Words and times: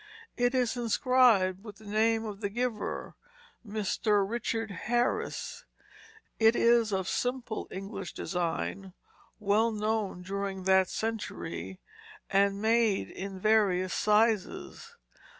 It 0.35 0.55
is 0.55 0.75
inscribed 0.75 1.63
with 1.63 1.75
the 1.75 1.85
name 1.85 2.25
of 2.25 2.41
the 2.41 2.49
giver, 2.49 3.13
Mr. 3.63 4.27
Richard 4.27 4.71
Harris. 4.71 5.63
It 6.39 6.55
is 6.55 6.91
of 6.91 7.07
simple 7.07 7.67
English 7.69 8.13
design 8.15 8.93
well 9.39 9.71
known 9.71 10.23
during 10.23 10.63
that 10.63 10.89
century, 10.89 11.77
and 12.31 12.59
made 12.59 13.11
in 13.11 13.39
various 13.39 13.93
sizes. 13.93 14.95